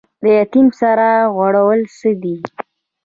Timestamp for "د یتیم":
0.21-0.67